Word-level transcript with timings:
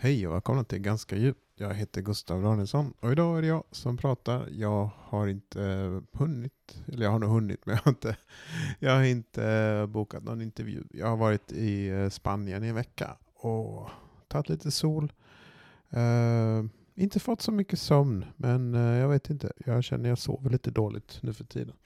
Hej 0.00 0.26
och 0.26 0.34
välkomna 0.34 0.64
till 0.64 0.78
Ganska 0.78 1.16
djupt. 1.16 1.40
Jag 1.56 1.74
heter 1.74 2.02
Gustav 2.02 2.42
Danielsson 2.42 2.94
och 3.00 3.12
idag 3.12 3.38
är 3.38 3.42
det 3.42 3.48
jag 3.48 3.64
som 3.70 3.96
pratar. 3.96 4.48
Jag 4.50 4.90
har 4.98 5.26
inte 5.26 5.64
eh, 5.64 6.18
hunnit, 6.18 6.82
eller 6.86 7.04
jag 7.04 7.10
har 7.10 7.18
nog 7.18 7.30
hunnit, 7.30 7.60
men 7.66 7.76
jag 7.76 7.82
har 7.84 7.90
inte, 7.90 8.16
jag 8.78 8.92
har 8.94 9.02
inte 9.02 9.44
eh, 9.44 9.86
bokat 9.86 10.22
någon 10.22 10.42
intervju. 10.42 10.84
Jag 10.90 11.06
har 11.06 11.16
varit 11.16 11.52
i 11.52 11.88
eh, 11.88 12.08
Spanien 12.08 12.64
i 12.64 12.68
en 12.68 12.74
vecka 12.74 13.16
och 13.34 13.90
tagit 14.28 14.48
lite 14.48 14.70
sol. 14.70 15.12
Uh, 15.96 16.66
inte 16.94 17.20
fått 17.20 17.40
så 17.40 17.52
mycket 17.52 17.78
sömn, 17.78 18.24
men 18.36 18.74
uh, 18.74 18.98
jag 18.98 19.08
vet 19.08 19.30
inte. 19.30 19.52
Jag 19.66 19.84
känner 19.84 20.08
jag 20.08 20.18
sover 20.18 20.50
lite 20.50 20.70
dåligt 20.70 21.18
nu 21.22 21.32
för 21.32 21.44
tiden. 21.44 21.76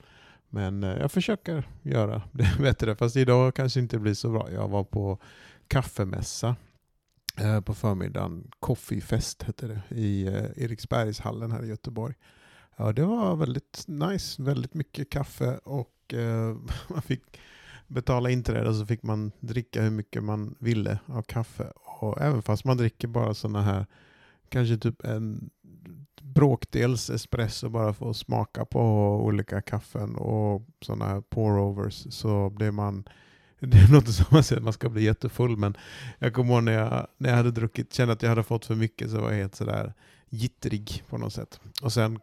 Men 0.49 0.83
uh, 0.83 0.97
jag 0.99 1.11
försöker 1.11 1.69
göra 1.81 2.21
det 2.31 2.57
bättre, 2.59 2.95
fast 2.95 3.15
idag 3.15 3.55
kanske 3.55 3.79
inte 3.79 3.99
blir 3.99 4.13
så 4.13 4.29
bra. 4.29 4.51
Jag 4.51 4.67
var 4.67 4.83
på 4.83 5.17
kaffemässa 5.67 6.55
Eh, 7.37 7.61
på 7.61 7.73
förmiddagen. 7.73 8.51
Coffeefest 8.59 9.43
hette 9.43 9.67
det 9.67 9.95
i 9.95 10.27
eh, 10.27 10.63
Eriksbergshallen 10.63 11.51
här 11.51 11.63
i 11.63 11.67
Göteborg. 11.67 12.15
Ja, 12.77 12.91
det 12.91 13.05
var 13.05 13.35
väldigt 13.35 13.83
nice, 13.87 14.43
väldigt 14.43 14.73
mycket 14.73 15.09
kaffe 15.09 15.57
och 15.57 16.13
eh, 16.13 16.55
man 16.87 17.01
fick 17.01 17.39
betala 17.87 18.29
inträde 18.29 18.69
och 18.69 18.75
så 18.75 18.85
fick 18.85 19.03
man 19.03 19.31
dricka 19.39 19.81
hur 19.81 19.89
mycket 19.89 20.23
man 20.23 20.55
ville 20.59 20.99
av 21.05 21.21
kaffe. 21.21 21.71
Och 21.75 22.21
även 22.21 22.41
fast 22.41 22.65
man 22.65 22.77
dricker 22.77 23.07
bara 23.07 23.33
sådana 23.33 23.61
här, 23.61 23.85
kanske 24.49 24.77
typ 24.77 25.05
en 25.05 25.49
bråkdels 26.21 27.09
espresso 27.09 27.69
bara 27.69 27.93
för 27.93 28.09
att 28.09 28.17
smaka 28.17 28.65
på 28.65 28.81
olika 29.25 29.61
kaffen 29.61 30.15
och 30.15 30.61
sådana 30.81 31.05
här 31.05 31.21
pour-overs 31.21 32.11
så 32.11 32.49
blir 32.49 32.71
man 32.71 33.03
det 33.67 33.91
låter 33.91 34.11
som 34.11 34.25
att 34.25 34.31
man 34.31 34.43
säger 34.43 34.59
att 34.59 34.63
man 34.63 34.73
ska 34.73 34.89
bli 34.89 35.03
jättefull, 35.03 35.57
men 35.57 35.77
jag 36.19 36.33
kommer 36.33 36.53
ihåg 36.53 36.63
när 36.63 36.71
jag, 36.71 37.07
när 37.17 37.29
jag 37.29 37.37
hade 37.37 37.51
druckit, 37.51 37.93
kände 37.93 38.13
att 38.13 38.21
jag 38.21 38.29
hade 38.29 38.43
fått 38.43 38.65
för 38.65 38.75
mycket, 38.75 39.11
så 39.11 39.21
var 39.21 39.31
jag 39.31 39.37
helt 39.37 39.55
sådär 39.55 39.93
gittrig 40.29 41.03
på 41.09 41.17
något 41.17 41.33
sätt. 41.33 41.59
Och 41.81 41.93
sen 41.93 42.19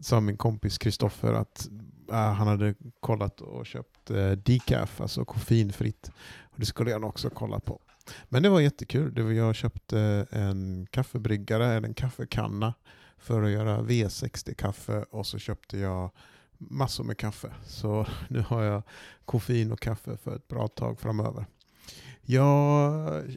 sa 0.00 0.20
min 0.20 0.36
kompis 0.36 0.78
Kristoffer 0.78 1.32
att 1.32 1.68
äh, 2.10 2.32
han 2.32 2.46
hade 2.46 2.74
kollat 3.00 3.40
och 3.40 3.66
köpt 3.66 4.10
äh, 4.10 4.30
decaf, 4.30 5.00
alltså 5.00 5.24
koffeinfritt. 5.24 6.10
Och 6.42 6.60
det 6.60 6.66
skulle 6.66 6.90
jag 6.90 7.00
nog 7.00 7.10
också 7.10 7.30
kolla 7.30 7.60
på. 7.60 7.80
Men 8.28 8.42
det 8.42 8.48
var 8.48 8.60
jättekul. 8.60 9.14
Det 9.14 9.22
var, 9.22 9.30
jag 9.30 9.54
köpte 9.54 10.26
äh, 10.30 10.40
en 10.42 10.86
kaffebryggare, 10.90 11.66
eller 11.66 11.88
en 11.88 11.94
kaffekanna, 11.94 12.74
för 13.18 13.42
att 13.42 13.50
göra 13.50 13.82
V60-kaffe 13.82 15.04
och 15.10 15.26
så 15.26 15.38
köpte 15.38 15.78
jag 15.78 16.10
massor 16.58 17.04
med 17.04 17.18
kaffe. 17.18 17.54
Så 17.66 18.06
nu 18.28 18.40
har 18.40 18.62
jag 18.62 18.82
koffein 19.24 19.72
och 19.72 19.80
kaffe 19.80 20.16
för 20.16 20.36
ett 20.36 20.48
bra 20.48 20.68
tag 20.68 21.00
framöver. 21.00 21.46
Jag 22.26 22.44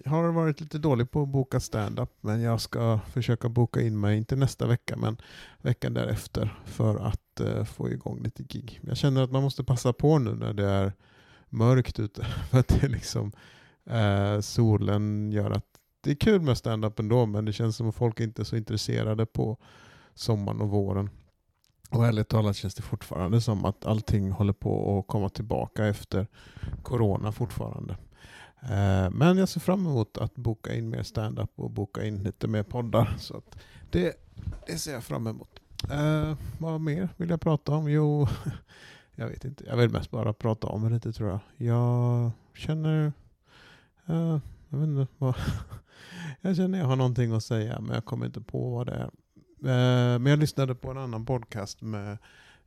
har 0.05 0.31
varit 0.31 0.61
lite 0.61 0.77
dålig 0.77 1.11
på 1.11 1.21
att 1.21 1.29
boka 1.29 1.59
stand-up 1.59 2.09
men 2.21 2.41
jag 2.41 2.61
ska 2.61 2.99
försöka 3.13 3.49
boka 3.49 3.81
in 3.81 3.99
mig, 3.99 4.17
inte 4.17 4.35
nästa 4.35 4.67
vecka, 4.67 4.97
men 4.97 5.17
veckan 5.61 5.93
därefter 5.93 6.59
för 6.65 6.95
att 6.95 7.39
eh, 7.39 7.63
få 7.63 7.89
igång 7.89 8.23
lite 8.23 8.43
gig. 8.43 8.79
Jag 8.83 8.97
känner 8.97 9.23
att 9.23 9.31
man 9.31 9.43
måste 9.43 9.63
passa 9.63 9.93
på 9.93 10.19
nu 10.19 10.35
när 10.35 10.53
det 10.53 10.65
är 10.65 10.93
mörkt 11.49 11.99
ute. 11.99 12.25
För 12.49 12.59
att 12.59 12.67
det 12.67 12.87
liksom, 12.87 13.31
eh, 13.85 14.39
solen 14.39 15.31
gör 15.31 15.51
att 15.51 15.65
det 16.01 16.11
är 16.11 16.15
kul 16.15 16.41
med 16.41 16.57
stand-up 16.57 16.99
ändå, 16.99 17.25
men 17.25 17.45
det 17.45 17.53
känns 17.53 17.75
som 17.75 17.89
att 17.89 17.95
folk 17.95 18.19
inte 18.19 18.41
är 18.41 18.43
så 18.43 18.55
intresserade 18.55 19.25
på 19.25 19.57
sommaren 20.13 20.61
och 20.61 20.69
våren. 20.69 21.09
Och 21.89 22.05
ärligt 22.05 22.27
talat 22.27 22.55
känns 22.55 22.75
det 22.75 22.81
fortfarande 22.81 23.41
som 23.41 23.65
att 23.65 23.85
allting 23.85 24.31
håller 24.31 24.53
på 24.53 24.99
att 24.99 25.07
komma 25.07 25.29
tillbaka 25.29 25.85
efter 25.85 26.27
corona 26.83 27.31
fortfarande. 27.31 27.97
Eh, 28.61 29.09
men 29.11 29.37
jag 29.37 29.49
ser 29.49 29.59
fram 29.59 29.85
emot 29.85 30.17
att 30.17 30.35
boka 30.35 30.75
in 30.75 30.89
mer 30.89 31.03
stand-up 31.03 31.51
och 31.55 31.71
boka 31.71 32.05
in 32.05 32.23
lite 32.23 32.47
mer 32.47 32.63
poddar. 32.63 33.15
Så 33.19 33.37
att 33.37 33.57
det, 33.91 34.15
det 34.67 34.77
ser 34.77 34.93
jag 34.93 35.03
fram 35.03 35.27
emot. 35.27 35.59
Eh, 35.91 36.37
vad 36.57 36.81
mer 36.81 37.09
vill 37.17 37.29
jag 37.29 37.41
prata 37.41 37.71
om? 37.71 37.91
Jo, 37.91 38.27
jag 39.15 39.27
vet 39.27 39.45
inte. 39.45 39.63
Jag 39.67 39.77
vill 39.77 39.89
mest 39.89 40.11
bara 40.11 40.33
prata 40.33 40.67
om 40.67 40.83
det 40.83 40.89
lite 40.89 41.13
tror 41.13 41.29
jag. 41.29 41.39
Jag 41.67 42.31
känner... 42.55 43.13
Eh, 44.05 44.39
jag 44.69 44.77
vet 44.77 44.87
inte 44.87 45.07
vad... 45.17 45.35
jag 46.41 46.55
känner 46.55 46.79
jag 46.79 46.85
har 46.85 46.95
någonting 46.95 47.31
att 47.31 47.43
säga 47.43 47.79
men 47.79 47.95
jag 47.95 48.05
kommer 48.05 48.25
inte 48.25 48.41
på 48.41 48.69
vad 48.69 48.85
det 48.87 48.93
är. 48.93 49.09
Eh, 49.61 50.19
men 50.19 50.25
jag 50.25 50.39
lyssnade 50.39 50.75
på 50.75 50.91
en 50.91 50.97
annan 50.97 51.25
podcast 51.25 51.81
med 51.81 52.17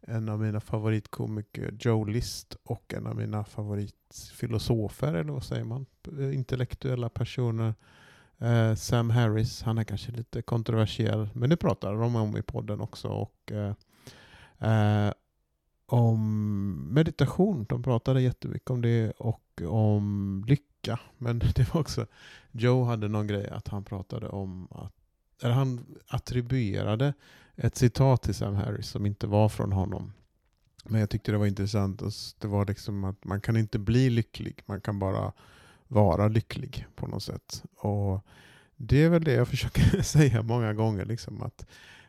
en 0.01 0.29
av 0.29 0.41
mina 0.41 0.61
favoritkomiker, 0.61 1.75
Joe 1.81 2.05
List, 2.05 2.57
och 2.63 2.95
en 2.95 3.07
av 3.07 3.17
mina 3.17 3.45
favoritfilosofer, 3.45 5.15
eller 5.15 5.33
vad 5.33 5.45
säger 5.45 5.65
man? 5.65 5.87
Eh, 6.19 6.35
intellektuella 6.35 7.09
personer. 7.09 7.75
Eh, 8.39 8.75
Sam 8.75 9.11
Harris, 9.11 9.63
han 9.63 9.79
är 9.79 9.85
kanske 9.85 10.13
lite 10.13 10.43
kontroversiell, 10.43 11.29
men 11.33 11.51
det 11.51 11.57
pratar 11.57 11.93
de 11.93 12.17
om 12.17 12.37
i 12.37 12.43
podden 12.43 12.81
också. 12.81 13.09
Och, 13.09 13.53
eh, 13.53 15.13
om 15.87 16.89
meditation, 16.91 17.67
de 17.69 17.83
pratade 17.83 18.23
jättemycket 18.23 18.71
om 18.71 18.83
det, 18.83 19.11
och 19.11 19.63
om 19.67 20.45
lycka. 20.49 21.01
Men 21.19 21.39
det 21.55 21.75
var 21.75 21.81
också, 21.81 22.07
Joe 22.51 22.85
hade 22.85 23.09
någon 23.09 23.27
grej 23.27 23.49
att 23.49 23.69
han 23.69 23.85
pratade 23.85 24.29
om 24.29 24.69
att 24.71 25.00
eller 25.43 25.55
han 25.55 25.97
attribuerade 26.09 27.15
ett 27.57 27.77
citat 27.77 28.23
till 28.23 28.35
Sam 28.35 28.55
Harris 28.55 28.89
som 28.89 29.07
inte 29.07 29.27
var 29.27 29.49
från 29.49 29.73
honom. 29.73 30.13
Men 30.85 31.01
jag 31.01 31.11
tyckte 31.11 31.33
det 31.33 31.39
var 31.39 31.47
intressant. 31.47 32.03
Det 32.39 32.49
var 32.49 32.67
liksom 32.67 33.05
att 33.05 33.25
man 33.25 33.41
kan 33.41 33.57
inte 33.57 33.79
bli 33.79 34.11
lycklig, 34.11 34.63
man 34.67 34.81
kan 34.81 34.99
bara 34.99 35.33
vara 35.89 36.29
lycklig 36.29 36.87
på 36.97 37.07
något 37.07 37.23
sätt. 37.23 37.65
Och 37.77 38.27
Det 38.77 39.03
är 39.03 39.09
väl 39.09 39.25
det 39.25 39.33
jag 39.33 39.49
försöker 39.55 40.03
säga 40.03 40.43
många 40.43 40.75
gånger, 40.75 41.05
liksom 41.05 41.43
att 41.43 41.67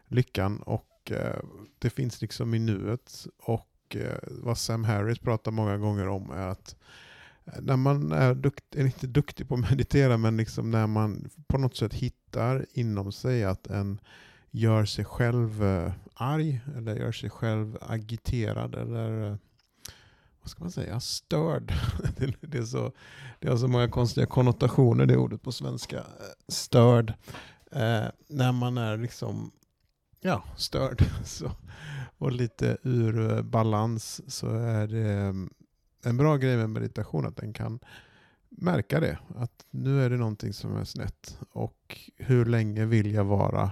lyckan 0.07 0.59
och 0.59 1.11
eh, 1.11 1.39
det 1.79 1.89
finns 1.89 2.21
liksom 2.21 2.53
i 2.53 2.59
nuet. 2.59 3.27
Och 3.37 3.95
eh, 3.95 4.17
vad 4.29 4.57
Sam 4.57 4.83
Harris 4.83 5.19
pratar 5.19 5.51
många 5.51 5.77
gånger 5.77 6.07
om 6.07 6.31
är 6.31 6.47
att 6.47 6.75
när 7.61 7.77
man 7.77 8.11
är, 8.11 8.35
dukt, 8.35 8.75
är 8.75 8.85
inte 8.85 9.07
duktig 9.07 9.47
på 9.47 9.55
att 9.55 9.59
meditera, 9.71 10.17
men 10.17 10.37
liksom 10.37 10.71
när 10.71 10.87
man 10.87 11.29
på 11.47 11.57
något 11.57 11.75
sätt 11.75 11.93
hittar 11.93 12.65
inom 12.73 13.11
sig 13.11 13.43
att 13.43 13.67
en 13.67 13.99
gör 14.51 14.85
sig 14.85 15.05
själv 15.05 15.63
eh, 15.63 15.91
arg 16.13 16.61
eller 16.77 16.95
gör 16.95 17.11
sig 17.11 17.29
själv 17.29 17.77
agiterad 17.81 18.75
eller 18.75 19.31
eh, 19.31 19.35
vad 20.41 20.49
ska 20.49 20.63
man 20.63 20.71
säga, 20.71 20.99
störd. 20.99 21.73
det, 22.41 22.57
är 22.57 22.63
så, 22.63 22.91
det 23.39 23.49
har 23.49 23.57
så 23.57 23.67
många 23.67 23.89
konstiga 23.89 24.25
konnotationer 24.25 25.05
det 25.05 25.17
ordet 25.17 25.41
på 25.41 25.51
svenska. 25.51 25.97
Eh, 25.97 26.03
störd. 26.47 27.13
Eh, 27.71 28.05
när 28.27 28.51
man 28.51 28.77
är 28.77 28.97
liksom 28.97 29.51
ja, 30.21 30.43
störd 30.57 31.03
så, 31.25 31.51
och 32.17 32.31
lite 32.31 32.77
ur 32.83 33.41
balans 33.41 34.21
så 34.27 34.47
är 34.55 34.87
det 34.87 35.11
mm, 35.11 35.49
en 36.05 36.17
bra 36.17 36.37
grej 36.37 36.57
med 36.57 36.69
meditation 36.69 37.25
att 37.25 37.37
den 37.37 37.53
kan 37.53 37.79
märka 38.49 38.99
det. 38.99 39.17
Att 39.35 39.65
nu 39.69 40.05
är 40.05 40.09
det 40.09 40.17
någonting 40.17 40.53
som 40.53 40.75
är 40.75 40.83
snett. 40.83 41.39
Och 41.51 41.99
hur 42.15 42.45
länge 42.45 42.85
vill 42.85 43.13
jag 43.13 43.25
vara 43.25 43.71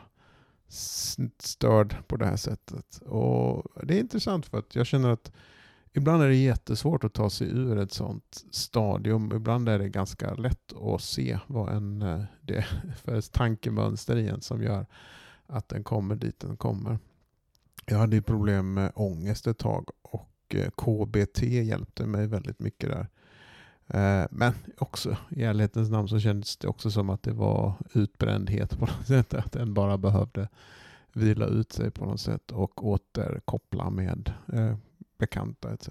störd 1.38 1.96
på 2.08 2.18
det 2.18 2.26
här 2.26 2.36
sättet? 2.36 2.98
Och 3.06 3.64
Det 3.84 3.96
är 3.96 4.00
intressant 4.00 4.46
för 4.46 4.60
att 4.60 4.76
jag 4.76 4.86
känner 4.86 5.10
att 5.10 5.32
ibland 5.94 6.24
är 6.24 6.28
det 6.28 6.36
jättesvårt 6.36 7.04
att 7.04 7.14
ta 7.14 7.30
sig 7.30 7.48
ur 7.48 7.78
ett 7.78 7.94
sånt 7.94 8.46
stadium. 8.52 9.32
Ibland 9.36 9.70
är 9.70 9.80
det 9.80 9.90
ganska 9.90 10.34
lätt 10.34 10.74
att 10.74 11.02
se 11.02 11.40
vad 11.48 11.74
en, 11.74 12.02
eh, 12.02 12.24
det 12.42 12.56
är 12.56 12.94
för 13.04 13.22
tankemönster 13.22 14.16
igen 14.16 14.42
som 14.42 14.64
gör 14.64 14.86
att 15.48 15.70
den 15.70 15.84
kommer 15.84 16.16
dit 16.16 16.40
den 16.40 16.58
kommer. 16.58 17.00
Jag 17.86 17.98
hade 17.98 18.16
ju 18.16 18.22
problem 18.22 18.74
med 18.74 18.92
ångest 18.96 19.48
ett 19.48 19.58
tag 19.58 19.90
och 20.50 20.56
eh, 20.56 20.70
KBT 20.70 21.42
hjälpte 21.42 22.06
mig 22.06 22.28
väldigt 22.28 22.60
mycket 22.60 22.90
där. 22.90 23.08
Eh, 23.88 24.28
men 24.32 24.54
också 24.78 25.18
i 25.30 25.44
ärlighetens 25.44 25.90
namn 25.90 26.08
så 26.08 26.20
kändes 26.20 26.58
det 26.58 26.68
också 26.68 26.92
som 26.92 27.10
att 27.10 27.24
det 27.24 27.32
var 27.32 27.74
utbrändhet 27.94 28.80
på 28.80 28.86
något 28.86 29.08
sätt. 29.08 29.34
Att 29.34 29.51
den 29.51 29.74
bara 29.74 29.98
behövde 29.98 30.50
vila 31.13 31.46
ut 31.46 31.72
sig 31.72 31.92
på 31.92 32.06
något 32.06 32.22
sätt 32.22 32.51
och 32.51 32.88
återkoppla 32.88 33.90
med 33.90 34.34
eh, 34.54 34.75
bekanta 35.18 35.74
etc. 35.74 35.90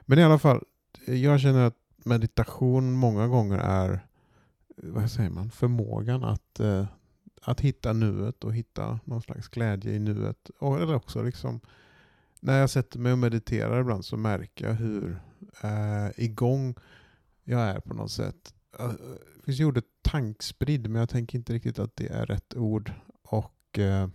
Men 0.00 0.18
i 0.18 0.22
alla 0.22 0.38
fall, 0.38 0.64
jag 1.06 1.40
känner 1.40 1.66
att 1.66 1.76
meditation 2.04 2.92
många 2.92 3.26
gånger 3.26 3.58
är 3.58 4.06
vad 4.76 5.10
säger 5.10 5.30
man, 5.30 5.50
förmågan 5.50 6.24
att, 6.24 6.60
att 7.42 7.60
hitta 7.60 7.92
nuet 7.92 8.44
och 8.44 8.54
hitta 8.54 9.00
någon 9.04 9.22
slags 9.22 9.48
glädje 9.48 9.92
i 9.92 9.98
nuet. 9.98 10.50
Eller 10.60 10.94
också 10.94 11.22
liksom 11.22 11.60
när 12.40 12.58
jag 12.58 12.70
sätter 12.70 12.98
mig 12.98 13.12
och 13.12 13.18
mediterar 13.18 13.80
ibland 13.80 14.04
så 14.04 14.16
märker 14.16 14.66
jag 14.66 14.74
hur 14.74 15.20
eh, 15.62 16.08
igång 16.16 16.74
jag 17.44 17.60
är 17.60 17.80
på 17.80 17.94
något 17.94 18.10
sätt. 18.10 18.54
Det 19.36 19.44
finns 19.44 19.60
ju 19.60 19.64
ordet 19.64 19.84
tankspridd, 20.02 20.90
men 20.90 21.00
jag 21.00 21.08
tänker 21.08 21.38
inte 21.38 21.52
riktigt 21.52 21.78
att 21.78 21.96
det 21.96 22.08
är 22.08 22.26
rätt 22.26 22.54
ord. 22.54 22.92
Och 23.22 23.78
eh, 23.78 24.08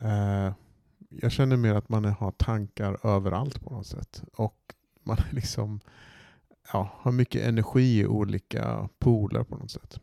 eh, 0.00 0.52
Jag 1.08 1.32
känner 1.32 1.56
mer 1.56 1.74
att 1.74 1.88
man 1.88 2.04
har 2.04 2.30
tankar 2.30 3.06
överallt 3.06 3.60
på 3.60 3.70
något 3.70 3.86
sätt. 3.86 4.22
Och 4.32 4.74
man 5.02 5.16
liksom 5.30 5.80
ja, 6.72 6.90
har 6.98 7.12
mycket 7.12 7.42
energi 7.42 8.00
i 8.00 8.06
olika 8.06 8.88
poler 8.98 9.44
på 9.44 9.56
något 9.56 9.70
sätt. 9.70 10.00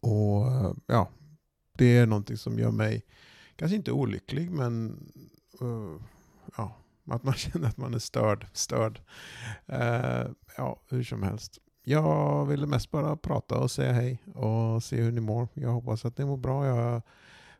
Och 0.00 0.46
eh, 0.52 0.72
ja, 0.86 1.10
det 1.78 1.96
är 1.98 2.06
någonting 2.06 2.36
som 2.36 2.58
gör 2.58 2.70
mig, 2.70 3.04
kanske 3.56 3.76
inte 3.76 3.92
olycklig, 3.92 4.50
men 4.50 5.06
Eh, 5.60 6.02
ja, 6.56 6.76
att 7.10 7.24
man 7.24 7.34
känner 7.36 7.68
att 7.68 7.76
man 7.76 7.94
är 7.94 7.98
störd. 7.98 8.46
störd. 8.52 9.00
Uh, 9.72 10.30
ja, 10.56 10.80
hur 10.88 11.02
som 11.02 11.22
helst. 11.22 11.58
Jag 11.84 12.46
ville 12.46 12.66
mest 12.66 12.90
bara 12.90 13.16
prata 13.16 13.58
och 13.58 13.70
säga 13.70 13.92
hej 13.92 14.22
och 14.34 14.82
se 14.82 14.96
hur 14.96 15.12
ni 15.12 15.20
mår. 15.20 15.48
Jag 15.54 15.70
hoppas 15.70 16.04
att 16.04 16.18
ni 16.18 16.24
mår 16.24 16.36
bra. 16.36 16.66
Jag 16.66 16.78
är 16.78 17.02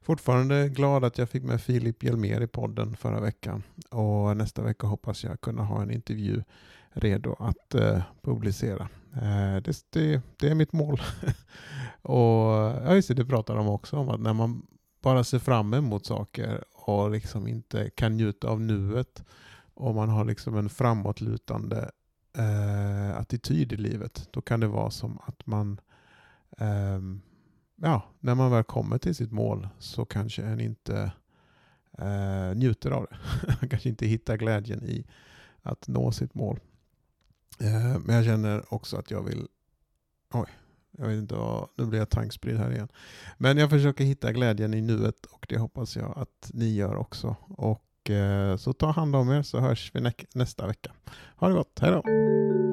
fortfarande 0.02 0.68
glad 0.68 1.04
att 1.04 1.18
jag 1.18 1.30
fick 1.30 1.42
med 1.42 1.60
Filip 1.60 2.02
Hjelmér 2.02 2.40
i 2.40 2.46
podden 2.46 2.96
förra 2.96 3.20
veckan. 3.20 3.62
Och 3.90 4.36
nästa 4.36 4.62
vecka 4.62 4.86
hoppas 4.86 5.24
jag 5.24 5.40
kunna 5.40 5.62
ha 5.64 5.82
en 5.82 5.90
intervju 5.90 6.42
redo 6.92 7.36
att 7.38 7.74
uh, 7.74 8.02
publicera. 8.22 8.88
Det, 9.64 9.84
det, 9.90 10.22
det, 10.36 10.48
är 10.48 10.54
mitt 10.54 10.72
mål. 10.72 11.00
och 12.02 12.50
ja, 12.84 12.94
just 12.94 13.08
det, 13.08 13.14
det 13.14 13.24
pratar 13.24 13.54
de 13.54 13.68
också 13.68 13.96
om 13.96 14.08
att 14.08 14.20
när 14.20 14.32
man 14.32 14.66
bara 15.02 15.24
ser 15.24 15.38
fram 15.38 15.74
emot 15.74 16.06
saker 16.06 16.64
och 16.98 17.10
liksom 17.10 17.46
inte 17.46 17.90
kan 17.90 18.16
njuta 18.16 18.48
av 18.48 18.60
nuet 18.60 19.24
och 19.74 19.94
man 19.94 20.08
har 20.08 20.24
liksom 20.24 20.56
en 20.56 20.68
framåtlutande 20.68 21.90
eh, 22.36 23.16
attityd 23.16 23.72
i 23.72 23.76
livet, 23.76 24.28
då 24.30 24.42
kan 24.42 24.60
det 24.60 24.66
vara 24.66 24.90
som 24.90 25.18
att 25.26 25.46
man 25.46 25.80
eh, 26.58 27.00
ja, 27.76 28.02
när 28.20 28.34
man 28.34 28.50
väl 28.50 28.64
kommer 28.64 28.98
till 28.98 29.14
sitt 29.14 29.32
mål 29.32 29.68
så 29.78 30.04
kanske 30.04 30.42
en 30.42 30.60
inte 30.60 31.12
eh, 31.98 32.54
njuter 32.54 32.90
av 32.90 33.06
det. 33.10 33.16
man 33.60 33.68
kanske 33.68 33.88
inte 33.88 34.06
hittar 34.06 34.36
glädjen 34.36 34.84
i 34.84 35.06
att 35.62 35.88
nå 35.88 36.12
sitt 36.12 36.34
mål. 36.34 36.60
Eh, 37.60 37.98
men 37.98 38.16
jag 38.16 38.24
känner 38.24 38.74
också 38.74 38.96
att 38.96 39.10
jag 39.10 39.22
vill... 39.22 39.48
Oj, 40.32 40.48
jag 40.98 41.06
vet 41.06 41.18
inte 41.18 41.34
nu 41.76 41.86
blir 41.86 41.98
jag 41.98 42.10
tankspridd 42.10 42.56
här 42.56 42.72
igen. 42.72 42.88
Men 43.38 43.58
jag 43.58 43.70
försöker 43.70 44.04
hitta 44.04 44.32
glädjen 44.32 44.74
i 44.74 44.80
nuet 44.80 45.26
och 45.26 45.46
det 45.48 45.58
hoppas 45.58 45.96
jag 45.96 46.18
att 46.18 46.50
ni 46.54 46.74
gör 46.74 46.96
också. 46.96 47.36
Och 47.48 48.10
eh, 48.10 48.56
så 48.56 48.72
ta 48.72 48.90
hand 48.90 49.16
om 49.16 49.30
er 49.30 49.42
så 49.42 49.60
hörs 49.60 49.90
vi 49.94 50.12
nästa 50.34 50.66
vecka. 50.66 50.92
Ha 51.36 51.48
det 51.48 51.54
gott, 51.54 51.78
hej 51.80 51.90
då! 51.90 52.69